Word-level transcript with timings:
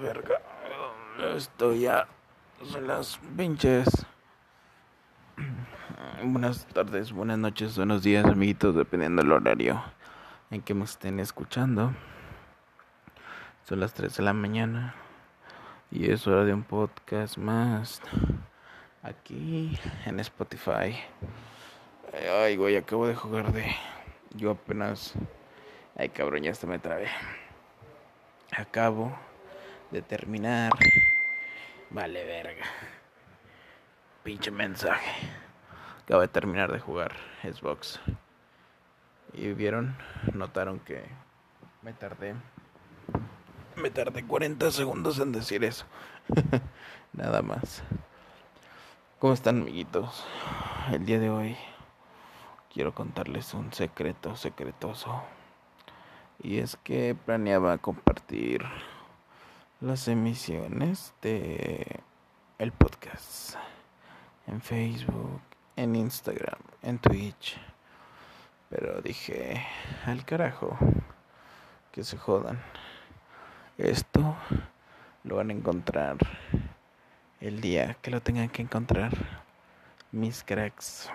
verga. 0.00 0.40
Estoy 1.36 1.80
ya. 1.80 2.06
Son 2.64 2.86
las 2.86 3.18
pinches. 3.36 3.88
Buenas 6.24 6.66
tardes, 6.66 7.12
buenas 7.12 7.38
noches, 7.38 7.76
buenos 7.76 8.02
días, 8.02 8.24
amiguitos, 8.24 8.74
dependiendo 8.74 9.22
del 9.22 9.32
horario 9.32 9.82
en 10.50 10.62
que 10.62 10.74
me 10.74 10.84
estén 10.84 11.20
escuchando. 11.20 11.92
Son 13.64 13.80
las 13.80 13.92
3 13.94 14.16
de 14.16 14.22
la 14.22 14.32
mañana 14.32 14.94
y 15.90 16.10
es 16.10 16.26
hora 16.26 16.44
de 16.44 16.54
un 16.54 16.62
podcast 16.62 17.36
más 17.36 18.00
aquí 19.02 19.78
en 20.06 20.20
Spotify. 20.20 20.96
Ay, 22.42 22.56
güey, 22.56 22.76
acabo 22.76 23.06
de 23.06 23.14
jugar 23.14 23.52
de. 23.52 23.74
Yo 24.34 24.52
apenas. 24.52 25.14
Ay, 25.96 26.08
cabrón, 26.08 26.42
ya 26.42 26.50
hasta 26.50 26.66
me 26.66 26.78
trabé. 26.78 27.08
Acabo 28.56 29.16
de 29.90 30.02
terminar. 30.02 30.72
Vale, 31.90 32.24
verga. 32.24 32.64
Pinche 34.22 34.50
mensaje. 34.50 35.10
Acabo 36.02 36.20
de 36.20 36.28
terminar 36.28 36.72
de 36.72 36.80
jugar 36.80 37.12
Xbox. 37.42 38.00
Y 39.32 39.52
vieron, 39.52 39.96
notaron 40.32 40.80
que 40.80 41.04
me 41.82 41.92
tardé. 41.92 42.34
Me 43.76 43.90
tardé 43.90 44.24
40 44.24 44.70
segundos 44.70 45.18
en 45.18 45.32
decir 45.32 45.64
eso. 45.64 45.84
Nada 47.12 47.42
más. 47.42 47.82
¿Cómo 49.18 49.32
están, 49.32 49.62
amiguitos? 49.62 50.24
El 50.92 51.06
día 51.06 51.18
de 51.18 51.30
hoy 51.30 51.56
quiero 52.72 52.94
contarles 52.94 53.54
un 53.54 53.72
secreto 53.72 54.36
secretoso. 54.36 55.22
Y 56.42 56.58
es 56.58 56.76
que 56.76 57.14
planeaba 57.14 57.78
compartir 57.78 58.62
las 59.80 60.08
emisiones 60.08 61.12
de 61.20 62.00
el 62.58 62.72
podcast 62.72 63.56
en 64.46 64.62
Facebook, 64.62 65.42
en 65.76 65.94
Instagram, 65.94 66.58
en 66.82 66.98
Twitch. 66.98 67.60
Pero 68.70 69.02
dije, 69.02 69.62
al 70.06 70.24
carajo, 70.24 70.78
que 71.92 72.04
se 72.04 72.16
jodan. 72.16 72.58
Esto 73.76 74.34
lo 75.24 75.36
van 75.36 75.50
a 75.50 75.52
encontrar 75.52 76.16
el 77.40 77.60
día 77.60 77.98
que 78.00 78.10
lo 78.10 78.22
tengan 78.22 78.48
que 78.48 78.62
encontrar. 78.62 79.12
Mis 80.10 80.42
cracks, 80.42 81.10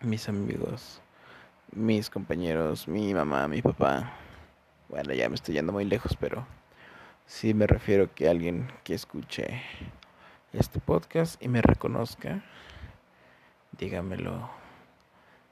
mis 0.00 0.28
amigos, 0.28 1.00
mis 1.70 2.10
compañeros, 2.10 2.88
mi 2.88 3.14
mamá, 3.14 3.46
mi 3.46 3.62
papá. 3.62 4.12
Bueno, 4.88 5.14
ya 5.14 5.28
me 5.28 5.36
estoy 5.36 5.54
yendo 5.54 5.72
muy 5.72 5.84
lejos, 5.84 6.16
pero 6.18 6.44
sí 7.30 7.54
me 7.54 7.68
refiero 7.68 8.12
que 8.12 8.28
alguien 8.28 8.68
que 8.82 8.92
escuche 8.92 9.62
este 10.52 10.80
podcast 10.80 11.40
y 11.40 11.46
me 11.46 11.62
reconozca, 11.62 12.42
dígamelo 13.78 14.50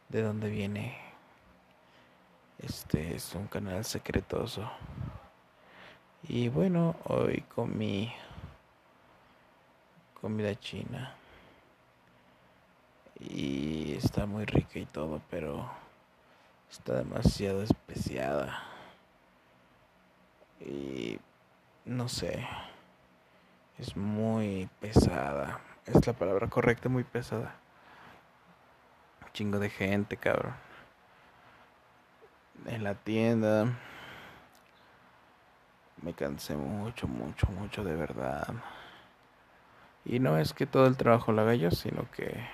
de 0.09 0.23
dónde 0.23 0.51
viene. 0.51 0.99
Este 2.59 3.15
es 3.15 3.33
un 3.37 3.47
canal 3.47 3.85
secretoso. 3.85 4.69
Y 6.25 6.49
bueno, 6.49 6.97
hoy 7.05 7.43
comí 7.55 8.13
comida 10.21 10.59
china. 10.59 11.15
Y 13.21 13.95
está 13.95 14.27
muy 14.27 14.47
rica 14.47 14.81
y 14.81 14.87
todo, 14.87 15.23
pero 15.31 15.71
está 16.69 16.95
demasiado 16.95 17.63
especiada. 17.63 18.65
Y 20.61 21.21
no 21.89 22.07
sé, 22.09 22.47
es 23.79 23.97
muy 23.97 24.69
pesada. 24.81 25.61
Es 25.87 26.07
la 26.07 26.13
palabra 26.13 26.49
correcta, 26.49 26.89
muy 26.89 27.03
pesada. 27.03 27.55
chingo 29.33 29.59
de 29.59 29.71
gente, 29.71 30.17
cabrón. 30.17 30.55
En 32.67 32.85
la 32.85 32.95
tienda. 32.95 33.73
Me 36.03 36.13
cansé 36.13 36.57
mucho, 36.57 37.09
mucho, 37.09 37.47
mucho 37.47 37.83
de 37.83 37.97
verdad. 37.97 38.55
Y 40.05 40.21
no 40.21 40.39
es 40.39 40.53
que 40.53 40.67
todo 40.67 40.87
el 40.87 40.97
trabajo 40.97 41.33
lo 41.33 41.43
haga 41.43 41.55
yo, 41.55 41.71
sino 41.71 42.11
que 42.11 42.47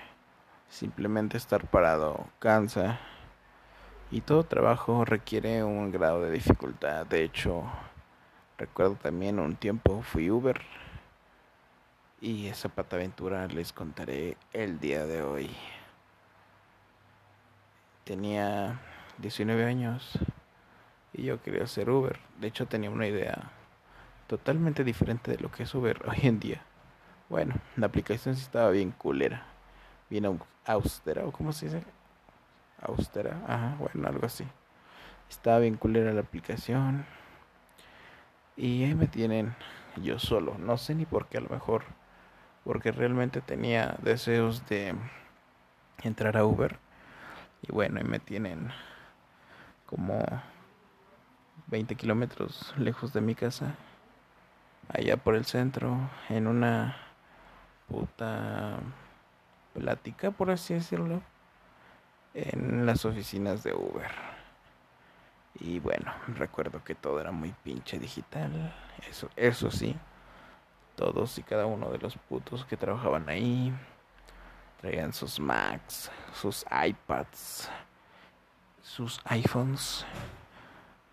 simplemente 0.69 1.37
estar 1.37 1.67
parado 1.67 2.27
cansa. 2.39 2.99
Y 4.11 4.21
todo 4.21 4.43
trabajo 4.43 5.03
requiere 5.03 5.63
un 5.63 5.91
grado 5.91 6.21
de 6.21 6.31
dificultad. 6.31 7.05
De 7.05 7.23
hecho, 7.23 7.63
recuerdo 8.57 8.95
también 8.95 9.39
un 9.39 9.55
tiempo 9.55 10.01
fui 10.03 10.29
Uber. 10.29 10.61
Y 12.21 12.47
esa 12.47 12.69
pataventura 12.69 13.47
les 13.47 13.73
contaré 13.73 14.37
el 14.53 14.79
día 14.79 15.05
de 15.05 15.21
hoy. 15.21 15.49
Tenía 18.03 18.79
19 19.17 19.65
años 19.65 20.17
y 21.13 21.23
yo 21.23 21.41
quería 21.41 21.67
ser 21.67 21.89
Uber. 21.89 22.19
De 22.39 22.47
hecho, 22.47 22.67
tenía 22.67 22.89
una 22.89 23.07
idea 23.07 23.51
totalmente 24.27 24.83
diferente 24.83 25.31
de 25.31 25.37
lo 25.37 25.51
que 25.51 25.63
es 25.63 25.75
Uber 25.75 26.01
hoy 26.07 26.19
en 26.23 26.39
día. 26.39 26.61
Bueno, 27.29 27.55
la 27.75 27.87
aplicación 27.87 28.35
sí 28.35 28.43
estaba 28.43 28.69
bien 28.69 28.91
culera. 28.91 29.45
Bien 30.09 30.39
austera, 30.65 31.25
o 31.25 31.31
cómo 31.31 31.51
se 31.51 31.65
dice. 31.65 31.83
Austera, 32.81 33.41
ajá, 33.47 33.75
bueno, 33.79 34.07
algo 34.07 34.25
así. 34.25 34.45
Estaba 35.29 35.59
bien 35.59 35.75
culera 35.75 36.13
la 36.13 36.21
aplicación. 36.21 37.05
Y 38.57 38.83
ahí 38.83 38.95
me 38.95 39.07
tienen 39.07 39.55
yo 39.97 40.19
solo. 40.19 40.57
No 40.57 40.77
sé 40.77 40.95
ni 40.95 41.05
por 41.05 41.27
qué, 41.27 41.37
a 41.37 41.41
lo 41.41 41.49
mejor. 41.49 41.83
Porque 42.63 42.91
realmente 42.91 43.41
tenía 43.41 43.97
deseos 44.01 44.65
de 44.67 44.95
entrar 46.03 46.37
a 46.37 46.45
Uber. 46.45 46.79
Y 47.61 47.71
bueno, 47.71 47.99
ahí 47.99 48.05
me 48.05 48.19
tienen 48.19 48.71
como 49.85 50.23
20 51.67 51.95
kilómetros 51.95 52.73
lejos 52.77 53.13
de 53.13 53.21
mi 53.21 53.35
casa. 53.35 53.75
Allá 54.89 55.17
por 55.17 55.35
el 55.35 55.45
centro, 55.45 55.97
en 56.29 56.47
una 56.47 56.95
puta 57.87 58.79
plática, 59.73 60.31
por 60.31 60.51
así 60.51 60.75
decirlo, 60.75 61.21
en 62.33 62.85
las 62.85 63.05
oficinas 63.05 63.63
de 63.63 63.73
Uber. 63.73 64.34
Y 65.59 65.79
bueno, 65.79 66.13
recuerdo 66.35 66.83
que 66.83 66.95
todo 66.95 67.19
era 67.19 67.31
muy 67.31 67.53
pinche 67.63 67.97
digital. 67.97 68.73
Eso, 69.09 69.29
eso 69.35 69.71
sí, 69.71 69.95
todos 70.95 71.37
y 71.37 71.43
cada 71.43 71.65
uno 71.65 71.89
de 71.91 71.97
los 71.97 72.17
putos 72.17 72.65
que 72.65 72.77
trabajaban 72.77 73.29
ahí 73.29 73.73
traían 74.81 75.13
sus 75.13 75.39
Macs, 75.39 76.11
sus 76.33 76.65
iPads, 76.69 77.69
sus 78.81 79.19
iPhones. 79.25 80.05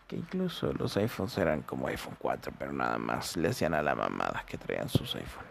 Que 0.07 0.17
incluso 0.17 0.73
los 0.75 0.97
iPhones 0.97 1.39
eran 1.39 1.63
como 1.63 1.89
iPhone 1.89 2.17
4, 2.19 2.53
pero 2.59 2.73
nada 2.73 2.99
más 2.99 3.37
le 3.37 3.49
hacían 3.49 3.73
a 3.73 3.83
la 3.83 3.95
mamada 3.95 4.45
que 4.47 4.59
traían 4.59 4.89
sus 4.89 5.15
iPhones. 5.15 5.51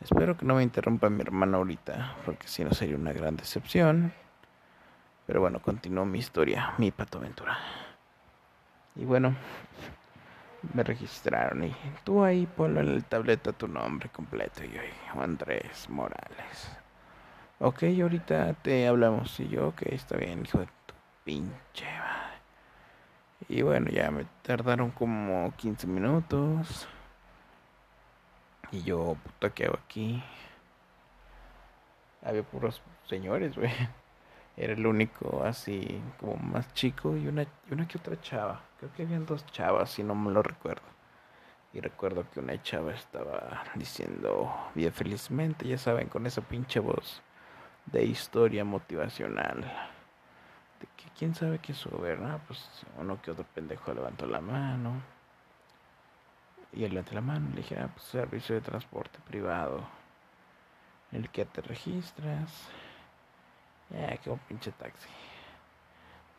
Espero 0.00 0.34
que 0.34 0.46
no 0.46 0.54
me 0.54 0.62
interrumpa 0.62 1.10
mi 1.10 1.20
hermano 1.20 1.58
ahorita, 1.58 2.16
porque 2.24 2.48
si 2.48 2.64
no 2.64 2.72
sería 2.72 2.96
una 2.96 3.12
gran 3.12 3.36
decepción. 3.36 4.14
Pero 5.30 5.42
bueno, 5.42 5.62
continúo 5.62 6.04
mi 6.04 6.18
historia, 6.18 6.74
mi 6.78 6.90
pato 6.90 7.18
aventura. 7.18 7.56
Y 8.96 9.04
bueno, 9.04 9.36
me 10.74 10.82
registraron 10.82 11.62
y 11.62 11.72
tú 12.02 12.24
ahí 12.24 12.46
ponlo 12.46 12.80
en 12.80 12.88
el 12.88 13.04
tableta 13.04 13.52
tu 13.52 13.68
nombre 13.68 14.08
completo 14.08 14.64
y 14.64 14.72
yo, 14.72 14.80
Andrés 15.22 15.88
Morales. 15.88 16.76
Ok, 17.60 17.84
ahorita 18.02 18.54
te 18.54 18.88
hablamos 18.88 19.38
y 19.38 19.46
yo, 19.46 19.68
ok, 19.68 19.82
está 19.82 20.16
bien, 20.16 20.42
hijo 20.44 20.58
de 20.58 20.66
tu 20.66 20.94
pinche 21.22 21.86
madre. 21.86 22.38
Y 23.48 23.62
bueno, 23.62 23.88
ya 23.88 24.10
me 24.10 24.26
tardaron 24.42 24.90
como 24.90 25.54
15 25.58 25.86
minutos. 25.86 26.88
Y 28.72 28.82
yo, 28.82 29.16
puta, 29.22 29.50
¿qué 29.50 29.66
hago 29.66 29.78
aquí? 29.84 30.24
Había 32.20 32.42
puros 32.42 32.82
señores, 33.06 33.54
güey. 33.54 33.70
Era 34.60 34.74
el 34.74 34.86
único 34.86 35.42
así 35.42 36.02
como 36.18 36.36
más 36.36 36.70
chico 36.74 37.16
y 37.16 37.26
una, 37.26 37.44
y 37.44 37.72
una 37.72 37.88
que 37.88 37.96
otra 37.96 38.20
chava. 38.20 38.60
Creo 38.78 38.92
que 38.92 39.04
habían 39.04 39.24
dos 39.24 39.46
chavas, 39.46 39.90
si 39.90 40.02
no 40.02 40.14
me 40.14 40.30
lo 40.30 40.42
recuerdo. 40.42 40.82
Y 41.72 41.80
recuerdo 41.80 42.28
que 42.30 42.40
una 42.40 42.62
chava 42.62 42.92
estaba 42.92 43.64
diciendo 43.74 44.52
bien 44.74 44.92
felizmente, 44.92 45.66
ya 45.66 45.78
saben, 45.78 46.08
con 46.08 46.26
esa 46.26 46.42
pinche 46.42 46.78
voz 46.78 47.22
de 47.86 48.04
historia 48.04 48.62
motivacional. 48.62 49.62
De 50.78 50.86
que 50.94 51.10
quién 51.18 51.34
sabe 51.34 51.58
qué 51.60 51.72
sube, 51.72 52.18
¿no? 52.18 52.38
Pues 52.46 52.84
uno 52.98 53.22
que 53.22 53.30
otro 53.30 53.46
pendejo 53.54 53.94
levantó 53.94 54.26
la 54.26 54.42
mano 54.42 55.00
y 56.72 56.84
él 56.84 56.90
levanté 56.90 57.14
la 57.14 57.22
mano 57.22 57.48
le 57.50 57.62
dije, 57.62 57.78
ah, 57.78 57.88
pues 57.94 58.06
servicio 58.06 58.54
de 58.54 58.60
transporte 58.60 59.18
privado. 59.26 59.80
El 61.12 61.30
que 61.30 61.46
te 61.46 61.62
registras. 61.62 62.68
Ya, 63.90 64.16
que 64.16 64.30
un 64.30 64.38
pinche 64.38 64.72
taxi. 64.72 65.08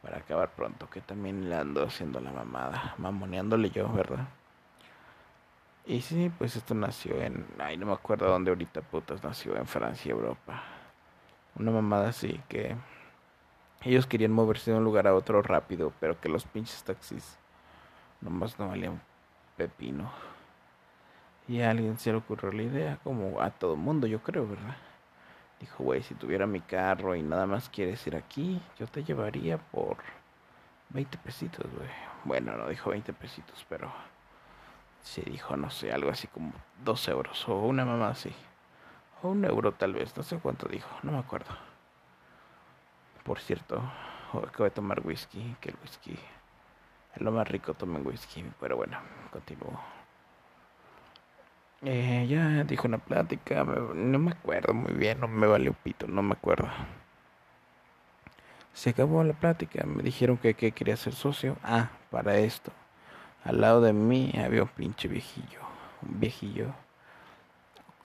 Para 0.02 0.18
acabar 0.18 0.50
pronto, 0.52 0.90
que 0.90 1.02
también 1.02 1.50
le 1.50 1.56
ando 1.56 1.86
haciendo 1.86 2.20
la 2.20 2.32
mamada. 2.32 2.96
Mamoneándole 2.98 3.70
yo, 3.70 3.92
¿verdad? 3.92 4.28
Y 5.86 6.02
sí, 6.02 6.32
pues 6.38 6.56
esto 6.56 6.74
nació 6.74 7.22
en. 7.22 7.46
Ay, 7.60 7.78
no 7.78 7.86
me 7.86 7.94
acuerdo 7.94 8.28
dónde 8.28 8.52
ahorita 8.52 8.82
putas 8.82 9.24
nació, 9.24 9.58
en 9.58 9.68
Francia, 9.68 10.12
Europa. 10.12 10.64
Una 11.56 11.72
mamada 11.72 12.10
así 12.10 12.40
que. 12.48 12.76
Ellos 13.84 14.06
querían 14.06 14.32
moverse 14.32 14.72
de 14.72 14.78
un 14.78 14.84
lugar 14.84 15.08
a 15.08 15.16
otro 15.16 15.42
rápido, 15.42 15.92
pero 16.00 16.20
que 16.22 16.30
los 16.30 16.46
pinches 16.46 16.84
taxis 16.84 17.40
nomás 18.22 18.60
no 18.60 18.68
valían 18.68 19.02
pepino. 19.58 20.12
Y 21.48 21.62
a 21.62 21.72
alguien 21.72 21.98
se 21.98 22.12
le 22.12 22.18
ocurrió 22.20 22.52
la 22.52 22.62
idea, 22.62 23.00
como 23.04 23.42
a 23.42 23.50
todo 23.50 23.76
mundo, 23.76 24.06
yo 24.06 24.22
creo, 24.22 24.48
¿verdad? 24.48 24.78
Dijo, 25.62 25.84
güey, 25.84 26.02
si 26.02 26.16
tuviera 26.16 26.48
mi 26.48 26.60
carro 26.60 27.16
y 27.16 27.22
nada 27.22 27.46
más 27.46 27.70
quieres 27.70 28.06
ir 28.08 28.16
aquí, 28.16 28.60
yo 28.80 28.88
te 28.88 29.04
llevaría 29.04 29.60
por 29.60 29.98
20 30.90 31.20
pesitos, 31.20 31.72
güey. 31.72 31.88
Bueno, 32.24 32.58
no 32.58 32.68
dijo 32.68 32.90
20 32.90 33.14
pesitos, 33.14 33.64
pero 33.70 33.92
se 35.02 35.22
dijo, 35.22 35.56
no 35.56 35.70
sé, 35.70 35.94
algo 35.94 36.10
así 36.10 36.28
como 36.28 36.52
2 36.84 37.08
euros 37.10 37.48
o 37.48 37.60
una 37.60 37.86
mamá 37.86 38.10
así. 38.10 38.34
O 39.22 39.30
un 39.30 39.46
euro 39.46 39.72
tal 39.74 39.94
vez, 39.94 40.18
no 40.18 40.24
sé 40.24 40.40
cuánto 40.40 40.68
dijo, 40.68 40.90
no 41.04 41.12
me 41.12 41.20
acuerdo. 41.20 41.56
Por 43.24 43.40
cierto, 43.40 43.80
acabo 44.34 44.64
de 44.64 44.72
tomar 44.72 45.06
whisky, 45.06 45.56
que 45.62 45.70
el 45.70 45.76
whisky 45.84 46.18
es 47.14 47.22
lo 47.22 47.32
más 47.32 47.48
rico, 47.48 47.76
tomen 47.76 48.06
whisky, 48.06 48.44
pero 48.60 48.78
bueno, 48.78 48.98
continúo. 49.32 49.80
Eh, 51.84 52.28
ya 52.30 52.64
dijo 52.64 52.88
una 52.88 53.00
plática, 53.00 53.64
no 53.64 54.20
me 54.20 54.32
acuerdo 54.32 54.74
muy 54.74 54.94
bien, 54.94 55.20
no 55.20 55.28
me 55.28 55.48
valió 55.48 55.74
pito, 55.74 56.08
no 56.08 56.22
me 56.22 56.34
acuerdo. 56.34 56.70
Se 58.74 58.92
acabó 58.92 59.24
la 59.24 59.34
plática, 59.34 59.86
me 59.86 60.04
dijeron 60.04 60.38
que, 60.38 60.54
que 60.54 60.72
quería 60.72 60.96
ser 60.96 61.14
socio. 61.14 61.58
Ah, 61.64 61.90
para 62.12 62.38
esto. 62.38 62.72
Al 63.44 63.62
lado 63.62 63.82
de 63.82 63.94
mí 63.94 64.32
había 64.38 64.64
un 64.64 64.70
pinche 64.70 65.08
viejillo, 65.08 65.60
un 66.04 66.20
viejillo, 66.20 66.74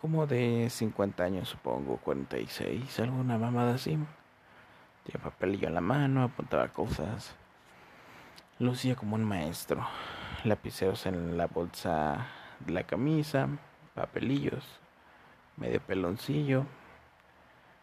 como 0.00 0.26
de 0.26 0.69
50 0.70 1.25
años 1.25 1.49
supongo, 1.49 1.99
46, 1.99 3.00
alguna 3.00 3.38
mamada 3.38 3.75
así. 3.75 3.99
Tenía 5.05 5.22
papelillo 5.22 5.69
en 5.69 5.75
la 5.75 5.81
mano, 5.81 6.22
apuntaba 6.22 6.69
cosas. 6.69 7.34
Lucía 8.58 8.96
como 8.96 9.17
un 9.17 9.25
maestro. 9.25 9.87
Lapiceros 10.44 11.06
en 11.06 11.37
la 11.37 11.46
bolsa 11.46 12.26
de 12.61 12.72
la 12.72 12.84
camisa, 12.84 13.49
papelillos, 13.96 14.64
medio 15.56 15.81
peloncillo. 15.81 16.64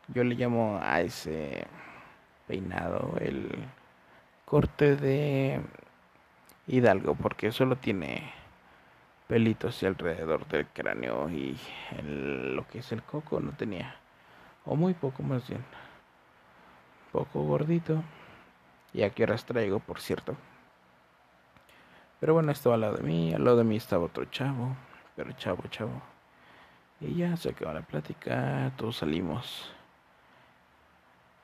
Yo 0.08 0.24
le 0.24 0.36
llamo 0.36 0.80
a 0.82 1.02
ese 1.02 1.68
peinado 2.48 3.16
el 3.20 3.50
corte 4.46 4.96
de 4.96 5.62
Hidalgo 6.68 7.16
porque 7.16 7.52
solo 7.52 7.76
tiene 7.76 8.32
pelitos 9.28 9.82
alrededor 9.84 10.48
del 10.48 10.68
cráneo 10.68 11.30
y 11.30 11.58
lo 12.04 12.66
que 12.68 12.80
es 12.80 12.92
el 12.92 13.02
coco 13.04 13.40
no 13.40 13.52
tenía 13.52 13.96
o 14.66 14.76
muy 14.76 14.94
poco 14.94 15.24
más 15.24 15.48
bien. 15.50 15.66
Poco 17.12 17.44
gordito. 17.44 18.02
Y 18.94 19.04
aquí 19.04 19.24
horas 19.24 19.46
traigo 19.46 19.80
por 19.80 20.00
cierto 20.00 20.38
pero 22.24 22.36
bueno 22.36 22.54
estaba 22.54 22.76
al 22.76 22.82
lado 22.82 22.96
de 22.96 23.04
mí 23.04 23.34
al 23.34 23.44
lado 23.44 23.58
de 23.58 23.64
mí 23.66 23.76
estaba 23.76 24.06
otro 24.06 24.24
chavo 24.24 24.78
pero 25.16 25.32
chavo 25.34 25.64
chavo 25.68 26.02
y 27.00 27.16
ya 27.16 27.36
se 27.38 27.50
acabó 27.50 27.74
la 27.74 27.82
plática 27.82 28.72
todos 28.78 28.98
salimos 28.98 29.74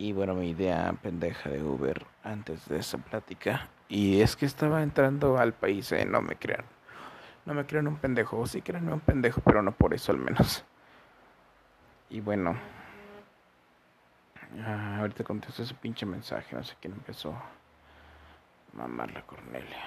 y 0.01 0.13
bueno, 0.13 0.33
mi 0.33 0.51
idea 0.51 0.95
pendeja 1.01 1.49
de 1.49 1.61
Uber 1.61 2.05
antes 2.23 2.69
de 2.69 2.79
esa 2.79 2.97
plática. 2.97 3.67
Y 3.89 4.21
es 4.21 4.37
que 4.37 4.45
estaba 4.45 4.81
entrando 4.81 5.37
al 5.37 5.53
país, 5.53 5.91
¿eh? 5.91 6.05
no 6.05 6.21
me 6.21 6.37
crean. 6.37 6.63
No 7.45 7.53
me 7.53 7.65
crean 7.65 7.85
un 7.85 7.97
pendejo. 7.97 8.39
O 8.39 8.47
sí 8.47 8.61
crean 8.61 8.87
un 8.87 9.01
pendejo, 9.01 9.41
pero 9.41 9.61
no 9.61 9.73
por 9.73 9.93
eso 9.93 10.13
al 10.13 10.19
menos. 10.19 10.63
Y 12.09 12.21
bueno. 12.21 12.55
Ah, 14.65 14.99
ahorita 15.01 15.25
contesto 15.25 15.63
ese 15.63 15.73
pinche 15.73 16.05
mensaje. 16.05 16.55
No 16.55 16.63
sé 16.63 16.75
quién 16.79 16.93
empezó. 16.93 17.35
Mamar 18.71 19.11
la 19.11 19.23
Cornelia. 19.23 19.83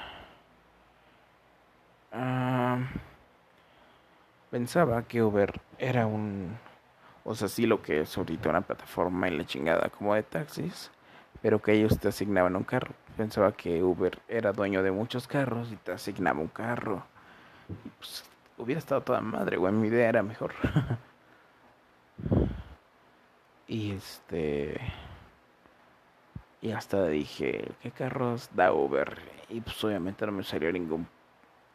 Ah, 2.13 2.81
pensaba 4.53 5.03
que 5.03 5.23
Uber 5.23 5.61
era 5.79 6.07
un 6.07 6.57
o 7.25 7.35
sea, 7.35 7.49
sí 7.49 7.67
lo 7.67 7.83
que 7.83 8.01
es 8.01 8.17
ahorita 8.19 8.49
una 8.49 8.63
plataforma 8.63 9.29
en 9.29 9.39
la 9.39 9.47
chingada 9.47 9.89
como 9.91 10.15
de 10.15 10.23
taxis, 10.23 10.91
pero 11.41 11.61
que 11.63 11.73
ellos 11.73 11.99
te 11.99 12.09
asignaban 12.09 12.57
un 12.57 12.65
carro. 12.65 12.95
Pensaba 13.17 13.53
que 13.53 13.83
Uber 13.83 14.19
era 14.29 14.53
dueño 14.53 14.83
de 14.83 14.91
muchos 14.91 15.29
carros 15.29 15.71
y 15.73 15.77
te 15.77 15.93
asignaba 15.93 16.41
un 16.41 16.49
carro. 16.49 17.05
Y 17.69 17.89
pues 17.91 18.25
hubiera 18.59 18.79
estado 18.79 19.03
toda 19.03 19.21
madre, 19.21 19.57
güey, 19.57 19.73
mi 19.73 19.89
idea 19.89 20.09
era 20.09 20.23
mejor. 20.23 20.53
y 23.69 23.93
este... 23.93 24.81
Y 26.61 26.73
hasta 26.73 27.07
dije, 27.09 27.73
¿qué 27.81 27.91
carros 27.91 28.51
da 28.55 28.73
Uber? 28.73 29.19
Y 29.49 29.61
pues 29.61 29.83
obviamente 29.85 30.25
no 30.27 30.33
me 30.33 30.45
salió 30.45 30.73
ningún 30.73 31.07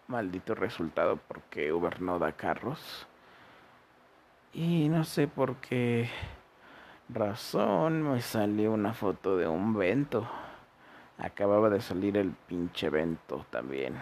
maldito 0.07 0.55
resultado 0.55 1.17
porque 1.27 1.71
Uber 1.71 2.01
no 2.01 2.19
da 2.19 2.31
carros. 2.31 3.07
Y 4.53 4.89
no 4.89 5.03
sé 5.03 5.27
por 5.27 5.57
qué 5.57 6.09
razón 7.09 8.01
me 8.03 8.21
salió 8.21 8.71
una 8.71 8.93
foto 8.93 9.37
de 9.37 9.47
un 9.47 9.73
vento. 9.73 10.27
Acababa 11.17 11.69
de 11.69 11.81
salir 11.81 12.17
el 12.17 12.31
pinche 12.31 12.89
vento 12.89 13.45
también. 13.49 13.95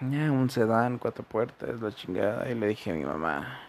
Ya, 0.00 0.32
un 0.32 0.48
sedán, 0.48 0.98
cuatro 0.98 1.24
puertas, 1.24 1.80
la 1.80 1.92
chingada. 1.92 2.48
Y 2.48 2.54
le 2.54 2.68
dije 2.68 2.90
a 2.90 2.94
mi 2.94 3.04
mamá, 3.04 3.60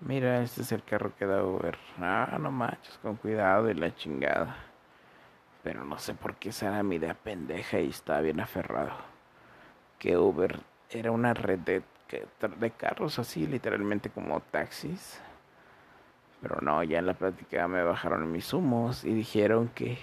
mira, 0.00 0.42
este 0.42 0.62
es 0.62 0.72
el 0.72 0.82
carro 0.84 1.14
que 1.16 1.26
da 1.26 1.44
Uber. 1.44 1.78
Ah, 1.98 2.36
no 2.40 2.50
manches, 2.50 2.98
con 2.98 3.16
cuidado 3.16 3.70
y 3.70 3.74
la 3.74 3.94
chingada. 3.94 4.56
Pero 5.62 5.84
no 5.84 5.98
sé 5.98 6.14
por 6.14 6.36
qué 6.36 6.52
será 6.52 6.82
mi 6.82 6.96
idea 6.96 7.14
pendeja 7.14 7.80
y 7.80 7.88
estaba 7.88 8.20
bien 8.20 8.40
aferrado. 8.40 9.11
Que 10.02 10.16
Uber 10.16 10.58
era 10.90 11.12
una 11.12 11.32
red 11.32 11.60
de 11.60 11.82
de 12.58 12.70
carros 12.70 13.18
así, 13.18 13.46
literalmente 13.46 14.10
como 14.10 14.40
taxis. 14.40 15.20
Pero 16.40 16.60
no, 16.60 16.82
ya 16.82 16.98
en 16.98 17.06
la 17.06 17.14
práctica 17.14 17.68
me 17.68 17.82
bajaron 17.82 18.30
mis 18.30 18.52
humos 18.52 19.04
y 19.04 19.14
dijeron 19.14 19.68
que, 19.74 19.96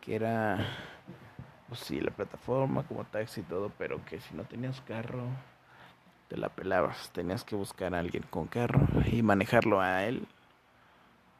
que 0.00 0.16
era, 0.16 0.58
pues 1.68 1.80
sí, 1.80 2.00
la 2.00 2.10
plataforma 2.10 2.82
como 2.82 3.04
taxi 3.04 3.40
y 3.40 3.44
todo, 3.44 3.70
pero 3.78 4.04
que 4.04 4.20
si 4.20 4.34
no 4.34 4.44
tenías 4.44 4.80
carro, 4.82 5.24
te 6.28 6.36
la 6.36 6.48
pelabas. 6.48 7.10
Tenías 7.12 7.44
que 7.44 7.54
buscar 7.54 7.94
a 7.94 8.00
alguien 8.00 8.24
con 8.28 8.48
carro 8.48 8.80
y 9.10 9.22
manejarlo 9.22 9.80
a 9.80 10.04
él. 10.04 10.26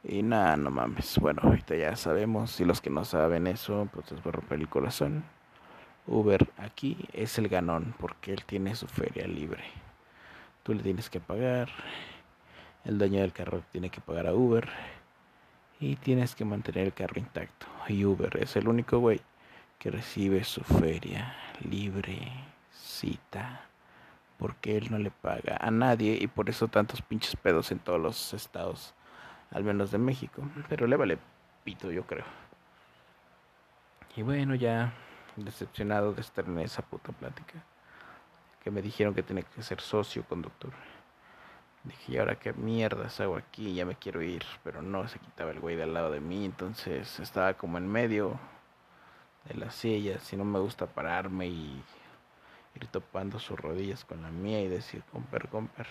Y 0.03 0.23
nada, 0.23 0.55
no 0.55 0.71
mames. 0.71 1.19
Bueno, 1.19 1.41
ahorita 1.43 1.75
ya 1.75 1.95
sabemos. 1.97 2.59
Y 2.61 2.65
los 2.65 2.79
que 2.79 2.89
no 2.89 3.03
saben 3.03 3.45
eso, 3.45 3.89
pues 3.93 4.09
les 4.11 4.23
voy 4.23 4.29
a 4.29 4.35
romper 4.37 4.59
el 4.59 4.69
corazón. 4.69 5.25
Uber 6.07 6.49
aquí 6.57 6.97
es 7.11 7.37
el 7.37 7.49
ganón 7.49 7.93
porque 7.99 8.33
él 8.33 8.43
tiene 8.45 8.75
su 8.75 8.87
feria 8.87 9.27
libre. 9.27 9.63
Tú 10.63 10.73
le 10.73 10.81
tienes 10.81 11.09
que 11.09 11.19
pagar, 11.19 11.69
el 12.85 12.97
dueño 12.97 13.19
del 13.19 13.33
carro 13.33 13.61
tiene 13.71 13.89
que 13.89 14.01
pagar 14.01 14.27
a 14.27 14.33
Uber 14.33 14.69
y 15.79 15.97
tienes 15.97 16.33
que 16.35 16.45
mantener 16.45 16.87
el 16.87 16.93
carro 16.93 17.19
intacto. 17.19 17.67
Y 17.89 18.05
Uber 18.05 18.37
es 18.37 18.55
el 18.55 18.67
único 18.67 18.99
güey 18.99 19.19
que 19.79 19.91
recibe 19.91 20.43
su 20.43 20.61
feria 20.63 21.35
libre, 21.69 22.31
cita, 22.71 23.65
porque 24.37 24.77
él 24.77 24.87
no 24.89 24.99
le 24.99 25.11
paga 25.11 25.57
a 25.59 25.71
nadie 25.71 26.17
y 26.19 26.27
por 26.27 26.49
eso 26.49 26.67
tantos 26.67 27.01
pinches 27.01 27.35
pedos 27.35 27.71
en 27.71 27.79
todos 27.79 27.99
los 27.99 28.33
estados, 28.33 28.93
al 29.51 29.63
menos 29.63 29.91
de 29.91 29.97
México. 29.97 30.41
Pero 30.69 30.87
le 30.87 30.95
vale 30.95 31.17
pito, 31.63 31.91
yo 31.91 32.05
creo. 32.05 32.25
Y 34.15 34.21
bueno, 34.23 34.55
ya 34.55 34.93
decepcionado 35.45 36.13
de 36.13 36.21
estar 36.21 36.45
en 36.45 36.59
esa 36.59 36.81
puta 36.81 37.11
plática. 37.11 37.63
Que 38.63 38.71
me 38.71 38.81
dijeron 38.81 39.13
que 39.13 39.23
tenía 39.23 39.43
que 39.43 39.63
ser 39.63 39.81
socio 39.81 40.23
conductor. 40.23 40.71
Dije, 41.83 42.13
¿y 42.13 42.17
ahora 42.17 42.35
qué 42.35 42.53
mierdas 42.53 43.19
hago 43.21 43.37
aquí? 43.37 43.73
Ya 43.73 43.85
me 43.85 43.95
quiero 43.95 44.21
ir. 44.21 44.43
Pero 44.63 44.81
no 44.81 45.07
se 45.07 45.19
quitaba 45.19 45.51
el 45.51 45.59
güey 45.59 45.75
de 45.75 45.83
al 45.83 45.93
lado 45.93 46.11
de 46.11 46.19
mí. 46.19 46.45
Entonces 46.45 47.19
estaba 47.19 47.53
como 47.53 47.77
en 47.77 47.87
medio 47.87 48.39
de 49.45 49.55
la 49.55 49.71
silla. 49.71 50.19
Si 50.19 50.35
no 50.35 50.43
me 50.43 50.59
gusta 50.59 50.85
pararme 50.85 51.47
y 51.47 51.81
ir 52.75 52.87
topando 52.87 53.39
sus 53.39 53.59
rodillas 53.59 54.05
con 54.05 54.21
la 54.21 54.29
mía 54.29 54.61
y 54.61 54.67
decir, 54.67 55.03
comper, 55.11 55.47
comper. 55.47 55.87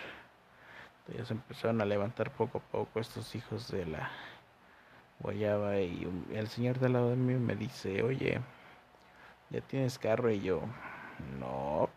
Entonces 1.09 1.31
empezaron 1.31 1.81
a 1.81 1.85
levantar 1.85 2.31
poco 2.33 2.59
a 2.59 2.61
poco 2.61 3.01
estos 3.01 3.35
hijos 3.35 3.71
de 3.71 3.87
la 3.87 4.11
guayaba. 5.21 5.79
Y 5.81 6.07
el 6.33 6.49
señor 6.49 6.79
de 6.79 6.89
lado 6.89 7.11
de 7.11 7.17
mí 7.17 7.35
me 7.35 7.55
dice, 7.57 8.03
oye, 8.03 8.41
¿ya 9.51 9.61
tienes 9.63 9.99
carro? 9.99 10.31
Y 10.31 10.41
yo, 10.41 10.63
no. 11.39 11.89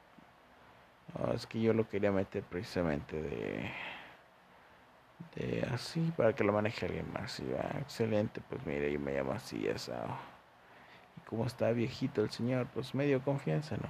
No, 1.18 1.34
es 1.34 1.48
que 1.48 1.60
yo 1.60 1.74
lo 1.74 1.88
quería 1.90 2.12
meter 2.12 2.44
precisamente 2.44 3.20
de, 3.22 3.72
de 5.36 5.68
así, 5.74 6.14
para 6.16 6.34
que 6.34 6.44
lo 6.44 6.54
maneje 6.54 6.86
alguien 6.86 7.12
más. 7.12 7.40
Y 7.40 7.52
va, 7.52 7.80
excelente, 7.80 8.42
pues 8.48 8.66
mire, 8.66 8.92
yo 8.92 9.00
me 9.00 9.14
llamo 9.14 9.32
así, 9.34 9.68
esa. 9.68 10.06
Y 11.18 11.22
como 11.28 11.46
está 11.46 11.72
viejito 11.72 12.22
el 12.22 12.30
señor, 12.30 12.68
pues 12.74 12.94
medio 12.94 13.24
confianza, 13.24 13.76
¿no? 13.78 13.90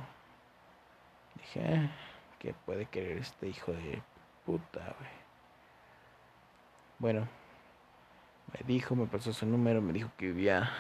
Dije, 1.36 1.62
ah, 1.74 1.92
¿Qué 2.40 2.54
puede 2.66 2.86
querer 2.86 3.18
este 3.18 3.50
hijo 3.50 3.74
de 3.74 4.02
puta, 4.46 4.80
güey? 4.80 5.12
Bueno, 6.98 7.28
me 8.54 8.66
dijo, 8.66 8.96
me 8.96 9.08
pasó 9.08 9.34
su 9.34 9.46
número, 9.46 9.82
me 9.82 9.92
dijo 9.92 10.10
que 10.18 10.28
vivía 10.28 10.72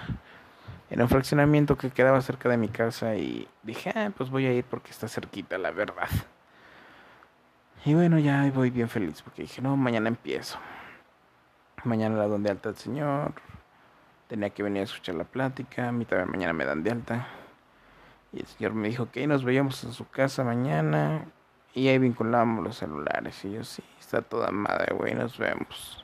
en 0.89 1.01
un 1.01 1.09
fraccionamiento 1.09 1.77
que 1.77 1.91
quedaba 1.91 2.21
cerca 2.21 2.49
de 2.49 2.57
mi 2.57 2.67
casa 2.67 3.15
y 3.15 3.47
dije, 3.63 3.91
ah, 3.95 4.11
pues 4.15 4.29
voy 4.29 4.45
a 4.45 4.53
ir 4.53 4.65
porque 4.65 4.91
está 4.91 5.07
cerquita, 5.07 5.57
la 5.57 5.71
verdad. 5.71 6.09
Y 7.85 7.93
bueno, 7.93 8.19
ya 8.19 8.49
voy 8.53 8.71
bien 8.71 8.89
feliz 8.89 9.21
porque 9.21 9.43
dije, 9.43 9.61
no, 9.61 9.77
mañana 9.77 10.09
empiezo. 10.09 10.57
Mañana 11.83 12.17
la 12.17 12.27
don 12.27 12.43
de 12.43 12.49
alta 12.49 12.69
el 12.69 12.75
señor. 12.75 13.33
Tenía 14.27 14.49
que 14.49 14.63
venir 14.63 14.81
a 14.81 14.83
escuchar 14.83 15.15
la 15.15 15.23
plática. 15.23 15.87
A 15.87 15.91
mí 15.91 16.05
también 16.05 16.29
mañana 16.29 16.53
me 16.53 16.65
dan 16.65 16.83
de 16.83 16.91
alta. 16.91 17.27
Y 18.33 18.41
el 18.41 18.47
señor 18.47 18.73
me 18.73 18.89
dijo 18.89 19.09
que 19.11 19.25
nos 19.27 19.43
veíamos 19.43 19.83
en 19.83 19.93
su 19.93 20.07
casa 20.09 20.43
mañana. 20.43 21.25
Y 21.73 21.87
ahí 21.87 21.99
vinculamos 21.99 22.63
los 22.63 22.77
celulares. 22.77 23.45
Y 23.45 23.53
yo, 23.53 23.63
sí, 23.63 23.83
está 23.99 24.21
toda 24.21 24.51
madre, 24.51 24.93
güey, 24.93 25.13
nos 25.13 25.37
vemos. 25.37 26.03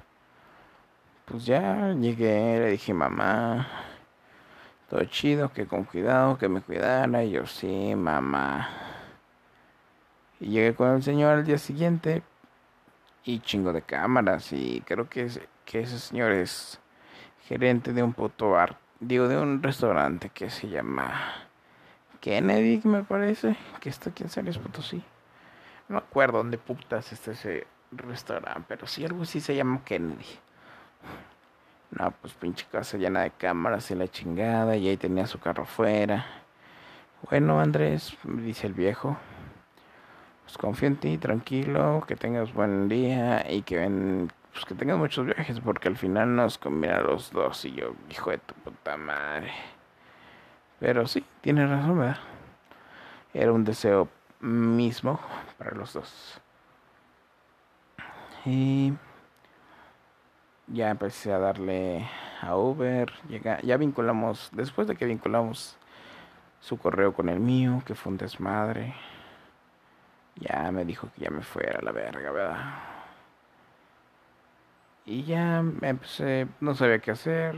Pues 1.26 1.46
ya 1.46 1.92
llegué, 1.94 2.60
le 2.60 2.70
dije, 2.70 2.94
mamá, 2.94 3.68
todo 4.90 5.04
chido, 5.06 5.52
que 5.52 5.66
con 5.66 5.84
cuidado, 5.84 6.38
que 6.38 6.50
me 6.50 6.62
cuidara. 6.62 7.24
Y 7.24 7.32
yo, 7.32 7.46
sí, 7.48 7.96
mamá. 7.96 8.70
Y 10.40 10.50
llegué 10.50 10.76
con 10.76 10.92
el 10.92 11.04
señor 11.04 11.34
al 11.34 11.46
día 11.46 11.58
siguiente. 11.58 12.24
Y 13.24 13.40
chingo 13.40 13.74
de 13.74 13.82
cámaras. 13.82 14.54
Y 14.54 14.82
creo 14.86 15.10
que, 15.10 15.30
que 15.66 15.80
ese 15.82 16.00
señor 16.00 16.32
es 16.32 16.80
gerente 17.48 17.94
de 17.94 18.04
un 18.04 18.14
puto 18.14 18.52
bar. 18.52 18.78
Digo, 19.00 19.28
de 19.28 19.38
un 19.38 19.62
restaurante 19.62 20.30
que 20.30 20.50
se 20.50 20.70
llama 20.70 21.12
Kennedy, 22.22 22.82
me 22.84 23.04
parece. 23.04 23.58
Que 23.80 23.90
está 23.90 24.12
aquí 24.12 24.24
en 24.24 24.30
San 24.30 24.46
Luis 24.46 24.58
Potosí. 24.58 25.04
No 25.88 25.96
me 25.96 25.98
acuerdo 25.98 26.40
dónde 26.40 26.58
putas 26.58 27.12
está 27.12 27.32
ese 27.32 27.66
restaurante. 27.92 28.64
Pero 28.68 28.88
sí, 28.88 29.04
algo 29.04 29.24
así 29.24 29.42
se 29.42 29.56
llama 29.56 29.84
Kennedy. 29.84 30.26
No, 31.92 32.12
pues 32.22 32.34
pinche 32.34 32.66
casa 32.72 32.98
llena 32.98 33.22
de 33.22 33.32
cámaras 33.32 33.90
y 33.92 33.96
la 33.96 34.08
chingada. 34.08 34.76
Y 34.76 34.88
ahí 34.88 34.98
tenía 34.98 35.28
su 35.28 35.40
carro 35.40 35.64
afuera. 35.64 36.26
Bueno, 37.30 37.60
Andrés, 37.60 38.18
dice 38.24 38.68
el 38.68 38.74
viejo. 38.74 39.18
Pues 40.44 40.58
confío 40.58 40.88
en 40.88 40.98
ti, 40.98 41.18
tranquilo, 41.18 42.04
que 42.08 42.16
tengas 42.16 42.54
buen 42.54 42.88
día 42.88 43.50
y 43.52 43.64
que 43.64 43.78
ven, 43.78 44.32
pues 44.54 44.66
que 44.66 44.76
tengas 44.76 44.98
muchos 44.98 45.26
viajes, 45.26 45.60
porque 45.60 45.88
al 45.88 45.98
final 45.98 46.36
nos 46.36 46.58
conviene 46.58 46.96
a 46.96 47.02
los 47.02 47.32
dos. 47.32 47.66
Y 47.66 47.74
yo, 47.74 47.96
hijo 48.12 48.30
de 48.32 48.38
tu 48.38 48.54
puta 48.56 48.96
madre. 48.98 49.52
Pero 50.80 51.08
sí, 51.08 51.26
tienes 51.42 51.70
razón, 51.70 52.00
¿verdad? 52.00 52.20
Era 53.34 53.52
un 53.52 53.64
deseo 53.64 54.08
mismo 54.40 55.20
para 55.58 55.72
los 55.72 55.94
dos. 55.94 56.40
Y 58.46 58.94
ya 60.68 60.90
empecé 60.90 61.32
a 61.34 61.40
darle 61.40 62.08
a 62.42 62.56
Uber, 62.56 63.12
llega, 63.30 63.62
ya 63.62 63.78
vinculamos, 63.78 64.50
después 64.52 64.88
de 64.88 64.96
que 64.96 65.06
vinculamos 65.06 65.78
su 66.60 66.78
correo 66.78 67.14
con 67.14 67.30
el 67.30 67.40
mío, 67.40 67.84
que 67.86 67.96
fue 67.96 68.12
un 68.12 68.18
desmadre, 68.18 68.96
ya 70.36 70.72
me 70.72 70.86
dijo 70.86 71.10
que 71.16 71.22
ya 71.22 71.30
me 71.30 71.42
fuera 71.42 71.80
a 71.80 71.82
la 71.82 71.92
verga, 71.92 72.32
¿verdad? 72.32 72.76
Y 75.06 75.24
ya 75.24 75.60
empecé, 75.60 76.48
no 76.62 76.74
sabía 76.74 77.00
qué 77.00 77.12
hacer, 77.12 77.56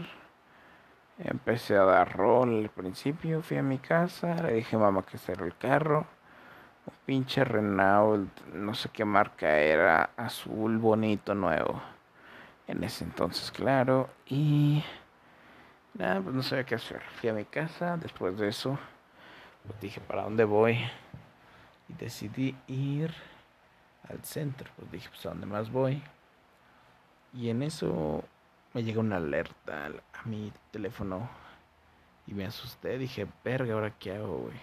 empecé 1.17 1.77
a 1.77 1.83
dar 1.83 2.15
rol 2.17 2.63
al 2.63 2.69
principio, 2.69 3.41
fui 3.41 3.57
a 3.57 3.63
mi 3.63 3.77
casa, 3.77 4.35
le 4.43 4.53
dije 4.53 4.77
mamá 4.77 5.03
que 5.03 5.17
cerró 5.17 5.45
el 5.45 5.55
carro, 5.55 6.05
un 6.85 6.93
pinche 7.05 7.43
Renault, 7.45 8.29
no 8.53 8.73
sé 8.73 8.89
qué 8.89 9.05
marca 9.05 9.57
era, 9.59 10.09
azul 10.17 10.77
bonito 10.77 11.33
nuevo 11.35 11.81
en 12.67 12.83
ese 12.83 13.03
entonces, 13.03 13.51
claro. 13.51 14.09
Y 14.27 14.83
nada, 15.93 16.21
pues 16.21 16.35
no 16.35 16.43
sabía 16.43 16.65
qué 16.65 16.75
hacer. 16.75 17.01
Fui 17.19 17.29
a 17.29 17.33
mi 17.33 17.45
casa, 17.45 17.97
después 17.97 18.37
de 18.37 18.49
eso, 18.49 18.77
pues 19.65 19.79
dije, 19.79 20.01
¿para 20.01 20.23
dónde 20.23 20.43
voy? 20.43 20.79
Y 21.89 21.93
decidí 21.93 22.55
ir 22.67 23.13
al 24.09 24.23
centro. 24.23 24.69
Pues 24.75 24.91
dije, 24.91 25.09
pues 25.09 25.25
a 25.25 25.29
dónde 25.29 25.45
más 25.45 25.71
voy. 25.71 26.01
Y 27.33 27.49
en 27.49 27.63
eso 27.63 28.23
me 28.73 28.83
llega 28.83 28.99
una 28.99 29.17
alerta 29.17 29.87
a 30.13 30.27
mi 30.27 30.51
teléfono. 30.71 31.29
Y 32.27 32.33
me 32.33 32.45
asusté, 32.45 32.97
dije, 32.97 33.25
verga, 33.43 33.73
¿ahora 33.73 33.91
qué 33.97 34.13
hago, 34.13 34.37
güey? 34.39 34.57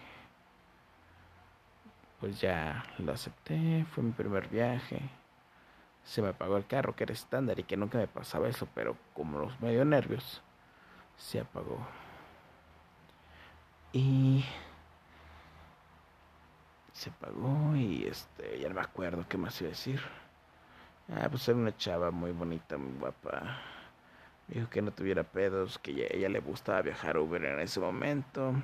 Pues 2.20 2.40
ya 2.40 2.84
lo 2.98 3.12
acepté, 3.12 3.86
fue 3.90 4.04
mi 4.04 4.12
primer 4.12 4.48
viaje 4.48 5.00
se 6.04 6.22
me 6.22 6.28
apagó 6.28 6.56
el 6.56 6.66
carro, 6.66 6.94
que 6.94 7.04
era 7.04 7.12
estándar 7.12 7.58
y 7.58 7.64
que 7.64 7.76
nunca 7.76 7.98
me 7.98 8.06
pasaba 8.06 8.48
eso, 8.48 8.68
pero 8.74 8.96
como 9.14 9.38
los 9.38 9.60
medio 9.60 9.84
nervios, 9.84 10.42
se 11.16 11.40
apagó. 11.40 11.78
Y 13.92 14.44
se 16.92 17.10
apagó 17.10 17.74
y 17.76 18.04
este, 18.06 18.58
ya 18.58 18.68
no 18.68 18.74
me 18.74 18.80
acuerdo 18.80 19.24
qué 19.28 19.38
más 19.38 19.60
iba 19.60 19.68
a 19.68 19.70
decir. 19.70 20.00
Ah, 21.08 21.28
pues 21.30 21.48
era 21.48 21.58
una 21.58 21.76
chava 21.76 22.10
muy 22.10 22.32
bonita, 22.32 22.76
muy 22.76 22.98
guapa. 22.98 23.58
Me 24.48 24.56
dijo 24.56 24.70
que 24.70 24.82
no 24.82 24.90
tuviera 24.90 25.22
pedos, 25.24 25.78
que 25.78 26.04
a 26.04 26.14
ella 26.14 26.28
le 26.28 26.40
gustaba 26.40 26.82
viajar 26.82 27.18
Uber 27.18 27.44
en 27.44 27.60
ese 27.60 27.80
momento. 27.80 28.54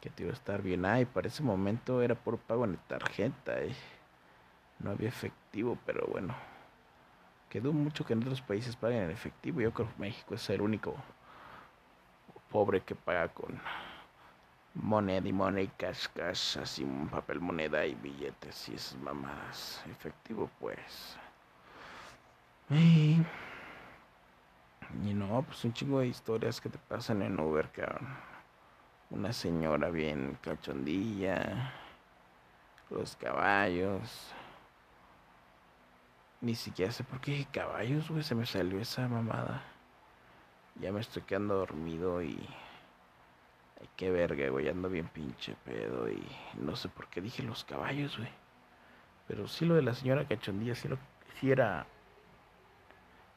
Que 0.00 0.10
te 0.10 0.22
iba 0.22 0.32
a 0.32 0.34
estar 0.34 0.62
bien. 0.62 0.84
Ay, 0.84 1.04
para 1.06 1.28
ese 1.28 1.42
momento 1.42 2.02
era 2.02 2.14
por 2.14 2.38
pago 2.38 2.64
en 2.64 2.76
tarjeta. 2.88 3.60
Eh. 3.60 3.74
No 4.80 4.90
había 4.90 5.08
efectivo, 5.08 5.78
pero 5.84 6.06
bueno. 6.06 6.34
Quedó 7.48 7.72
mucho 7.72 8.04
que 8.04 8.12
en 8.12 8.22
otros 8.22 8.42
países 8.42 8.76
paguen 8.76 9.04
en 9.04 9.10
efectivo. 9.10 9.60
Yo 9.60 9.72
creo 9.72 9.88
que 9.88 10.00
México 10.00 10.34
es 10.34 10.50
el 10.50 10.60
único 10.60 10.94
pobre 12.50 12.80
que 12.82 12.94
paga 12.94 13.28
con 13.28 13.60
moneda 14.74 15.26
y 15.26 15.32
moneda 15.32 15.62
y 15.62 15.68
cash, 15.68 16.06
cash, 16.14 16.58
así 16.58 16.84
un 16.84 17.08
papel 17.08 17.40
moneda 17.40 17.84
y 17.86 17.94
billetes 17.94 18.68
y 18.68 18.74
esas 18.74 18.98
mamadas. 18.98 19.82
Efectivo, 19.90 20.50
pues. 20.60 21.16
Y, 22.70 23.22
y 25.04 25.14
no, 25.14 25.42
pues 25.42 25.64
un 25.64 25.72
chingo 25.72 26.00
de 26.00 26.08
historias 26.08 26.60
que 26.60 26.68
te 26.68 26.78
pasan 26.78 27.22
en 27.22 27.40
Uber, 27.40 27.70
cabrón. 27.72 28.08
Una 29.10 29.32
señora 29.32 29.88
bien 29.88 30.38
cachondilla, 30.42 31.72
los 32.90 33.16
caballos 33.16 34.34
ni 36.40 36.54
siquiera 36.54 36.92
sé 36.92 37.04
por 37.04 37.20
qué 37.20 37.46
caballos, 37.52 38.08
güey. 38.10 38.22
Se 38.22 38.34
me 38.34 38.46
salió 38.46 38.80
esa 38.80 39.08
mamada. 39.08 39.62
Ya 40.76 40.92
me 40.92 41.00
estoy 41.00 41.22
quedando 41.22 41.54
dormido 41.56 42.22
y. 42.22 42.38
Ay, 43.80 43.88
qué 43.96 44.10
verga, 44.10 44.48
güey. 44.48 44.68
Ando 44.68 44.88
bien 44.88 45.08
pinche 45.08 45.56
pedo 45.64 46.08
y 46.10 46.22
no 46.54 46.76
sé 46.76 46.88
por 46.88 47.08
qué 47.08 47.20
dije 47.20 47.42
los 47.42 47.64
caballos, 47.64 48.16
güey. 48.16 48.30
Pero 49.26 49.46
sí 49.48 49.66
lo 49.66 49.74
de 49.74 49.82
la 49.82 49.94
señora 49.94 50.26
cachondilla, 50.26 50.74
sí, 50.74 50.88
lo, 50.88 50.98
sí 51.40 51.50
era. 51.50 51.86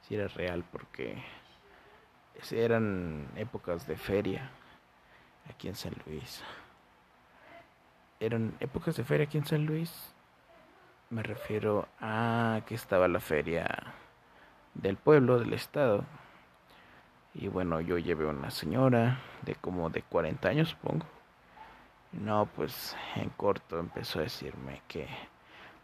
Sí 0.01 0.15
era 0.15 0.27
real 0.27 0.63
porque. 0.71 1.23
Eran 2.51 3.29
épocas 3.35 3.85
de 3.85 3.97
feria 3.97 4.49
aquí 5.49 5.67
en 5.67 5.75
San 5.75 5.93
Luis. 6.05 6.41
Eran 8.19 8.55
épocas 8.59 8.95
de 8.95 9.03
feria 9.03 9.25
aquí 9.25 9.37
en 9.37 9.45
San 9.45 9.65
Luis 9.65 10.15
me 11.11 11.23
refiero 11.23 11.89
a 11.99 12.61
que 12.65 12.73
estaba 12.73 13.09
la 13.09 13.19
feria 13.19 13.67
del 14.73 14.95
pueblo, 14.95 15.39
del 15.39 15.53
estado. 15.53 16.05
Y 17.33 17.49
bueno, 17.49 17.81
yo 17.81 17.97
llevé 17.97 18.25
una 18.25 18.49
señora 18.49 19.19
de 19.41 19.55
como 19.55 19.89
de 19.89 20.03
40 20.03 20.47
años, 20.47 20.69
supongo. 20.69 21.05
No, 22.13 22.45
pues 22.55 22.95
en 23.15 23.29
corto 23.29 23.77
empezó 23.77 24.19
a 24.19 24.23
decirme 24.23 24.81
que 24.87 25.07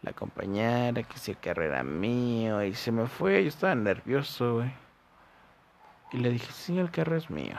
la 0.02 0.10
acompañara, 0.12 1.02
que 1.02 1.18
si 1.18 1.32
el 1.32 1.38
carro 1.38 1.62
era 1.62 1.82
mío, 1.82 2.64
y 2.64 2.74
se 2.74 2.90
me 2.90 3.06
fue, 3.06 3.42
yo 3.42 3.48
estaba 3.48 3.74
nervioso, 3.74 4.56
güey. 4.56 4.72
Y 6.12 6.18
le 6.18 6.30
dije, 6.30 6.50
sí, 6.52 6.78
el 6.78 6.90
carro 6.90 7.16
es 7.16 7.28
mío. 7.28 7.56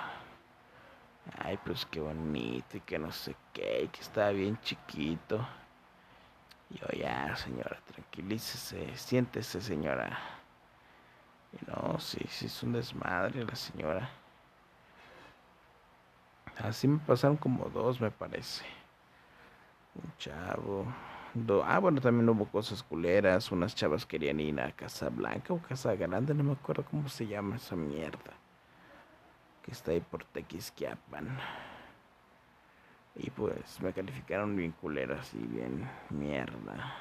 Ay, 1.37 1.59
pues 1.63 1.85
qué 1.85 1.99
bonito, 1.99 2.77
y 2.77 2.81
que 2.81 2.97
no 2.97 3.11
sé 3.11 3.35
qué, 3.53 3.89
que 3.91 4.01
estaba 4.01 4.31
bien 4.31 4.59
chiquito. 4.61 5.47
Yo 6.69 6.85
ya, 6.95 7.35
señora, 7.35 7.79
tranquilícese, 7.91 8.95
siéntese, 8.95 9.59
señora. 9.59 10.19
Y 11.51 11.65
no, 11.69 11.99
sí, 11.99 12.19
sí 12.29 12.45
es 12.45 12.63
un 12.63 12.73
desmadre 12.73 13.43
la 13.43 13.55
señora. 13.55 14.09
Así 16.59 16.87
me 16.87 16.99
pasaron 16.99 17.37
como 17.37 17.69
dos, 17.69 17.99
me 17.99 18.11
parece. 18.11 18.65
Un 19.95 20.13
chavo. 20.17 20.85
ah, 21.65 21.79
bueno, 21.79 22.01
también 22.01 22.29
hubo 22.29 22.45
cosas 22.45 22.83
culeras. 22.83 23.51
Unas 23.51 23.73
chavas 23.73 24.05
querían 24.05 24.39
ir 24.39 24.59
a 24.61 24.71
Casa 24.71 25.09
Blanca 25.09 25.53
o 25.53 25.61
Casa 25.61 25.95
Grande, 25.95 26.33
no 26.33 26.43
me 26.43 26.51
acuerdo 26.53 26.85
cómo 26.85 27.09
se 27.09 27.25
llama 27.25 27.55
esa 27.55 27.75
mierda. 27.75 28.33
Que 29.63 29.71
está 29.71 29.91
ahí 29.91 30.01
por 30.01 30.23
Tequisquiapan. 30.25 31.39
Y 33.21 33.29
pues 33.31 33.81
me 33.81 33.91
calificaron 33.91 34.55
bien 34.55 34.71
culera, 34.71 35.19
así 35.19 35.37
bien 35.39 35.85
mierda. 36.09 36.95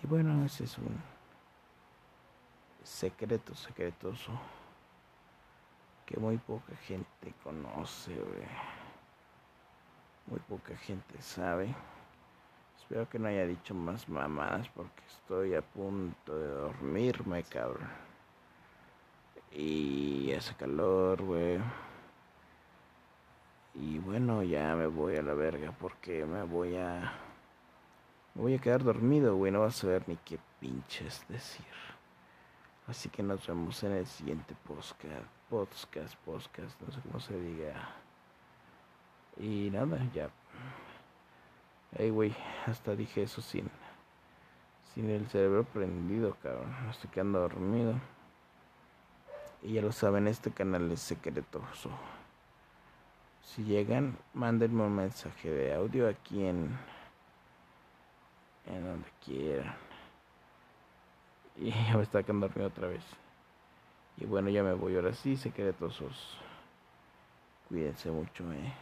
Y 0.00 0.06
bueno, 0.06 0.44
ese 0.44 0.64
es 0.64 0.78
un 0.78 1.02
secreto 2.84 3.56
secretoso 3.56 4.30
que 6.06 6.16
muy 6.20 6.38
poca 6.38 6.76
gente 6.76 7.34
conoce, 7.42 8.16
Muy 10.26 10.38
poca 10.48 10.76
gente 10.76 11.20
sabe. 11.20 11.74
Espero 12.78 13.08
que 13.08 13.18
no 13.18 13.26
haya 13.26 13.46
dicho 13.46 13.74
más 13.74 14.08
mamadas 14.08 14.68
porque 14.68 15.02
estoy 15.08 15.54
a 15.54 15.62
punto 15.62 16.38
de 16.38 16.46
dormirme, 16.46 17.42
cabrón. 17.42 17.90
Y 19.50 20.32
hace 20.34 20.54
calor, 20.54 21.20
güey. 21.20 21.58
Y 23.74 23.98
bueno, 23.98 24.42
ya 24.42 24.74
me 24.76 24.86
voy 24.86 25.16
a 25.16 25.22
la 25.22 25.34
verga 25.34 25.72
porque 25.72 26.24
me 26.24 26.42
voy 26.42 26.76
a... 26.76 27.12
Me 28.34 28.42
voy 28.42 28.54
a 28.54 28.58
quedar 28.58 28.82
dormido, 28.82 29.36
güey. 29.36 29.52
No 29.52 29.60
vas 29.60 29.82
a 29.82 29.86
ver 29.86 30.08
ni 30.08 30.16
qué 30.16 30.38
pinches 30.60 31.26
decir. 31.28 31.66
Así 32.86 33.08
que 33.08 33.22
nos 33.22 33.46
vemos 33.46 33.82
en 33.84 33.92
el 33.92 34.06
siguiente 34.06 34.54
podcast. 34.66 35.26
Podcast, 35.48 36.16
podcast, 36.24 36.80
no 36.80 36.92
sé 36.92 37.00
cómo 37.00 37.20
se 37.20 37.38
diga. 37.38 37.74
Y 39.36 39.70
nada, 39.70 39.98
ya. 40.14 40.30
Ey, 41.96 42.10
güey, 42.10 42.34
hasta 42.66 42.96
dije 42.96 43.22
eso 43.22 43.42
sin, 43.42 43.70
sin 44.94 45.10
el 45.10 45.28
cerebro 45.28 45.64
prendido, 45.64 46.36
cabrón. 46.42 46.74
estoy 46.90 47.10
quedando 47.10 47.40
dormido. 47.40 47.94
Y 49.62 49.74
ya 49.74 49.82
lo 49.82 49.92
saben, 49.92 50.26
este 50.26 50.50
canal 50.50 50.90
es 50.90 51.00
secretoso. 51.00 51.90
Si 53.42 53.64
llegan, 53.64 54.16
mándenme 54.34 54.84
un 54.84 54.96
mensaje 54.96 55.50
de 55.50 55.74
audio 55.74 56.08
aquí 56.08 56.44
en, 56.44 56.78
en 58.66 58.84
donde 58.84 59.08
quieran. 59.24 59.74
Y 61.56 61.70
ya 61.88 61.96
me 61.96 62.02
está 62.02 62.22
quedando 62.22 62.48
dormido 62.48 62.68
otra 62.68 62.88
vez. 62.88 63.04
Y 64.16 64.26
bueno, 64.26 64.48
ya 64.50 64.62
me 64.62 64.72
voy 64.72 64.96
ahora 64.96 65.12
sí, 65.12 65.36
secretosos. 65.36 66.38
Cuídense 67.68 68.10
mucho, 68.10 68.50
eh. 68.52 68.72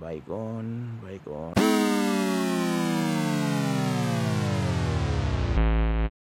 Bye 0.00 0.22
gone, 0.26 1.00
bye 1.02 1.20
gone. 1.24 1.54